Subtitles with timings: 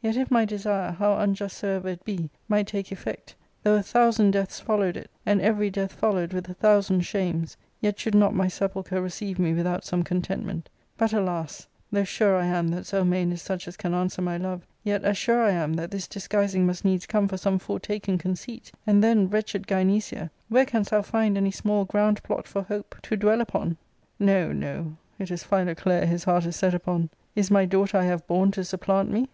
[0.00, 3.34] Yet if my desire, how unjust soever it be, might take effect,
[3.64, 7.98] though a thousand deaths followed it, and every death followed with a thousand shames, yet
[7.98, 11.66] should not my sepulchre receive me without some contentment But, alas!
[11.90, 15.18] though sure I am that Zelmane is such as can answer my love, yet as
[15.18, 19.28] sure I am that this disguising must needs come for some foretaken conceit; and then,
[19.28, 23.48] wretched Gynecia, where canst thou find any small ground plot for hope to ARCADIA,— Book
[23.48, 23.54] If.
[24.22, 24.52] 123 dwell upon?
[24.52, 27.10] No, no, it is Philoclea his heart is set upon.
[27.34, 29.26] Is iny daughter I have borne to supplant me